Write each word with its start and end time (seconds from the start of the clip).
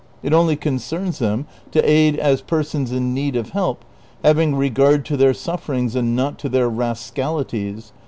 It 0.23 0.33
only 0.33 0.55
concerns 0.55 1.19
them 1.19 1.45
to 1.69 1.79
aid 1.87 2.15
them 2.15 2.21
as 2.21 2.41
persons 2.41 2.91
in 2.91 3.13
need 3.13 3.35
of 3.35 3.51
help, 3.51 3.85
having 4.23 4.55
regard 4.55 5.05
to 5.05 5.15
their 5.15 5.35
sufferings 5.35 5.95
and 5.95 6.15
not 6.15 6.39
to 6.39 6.49
their 6.49 6.67
rascalities. 6.69 7.91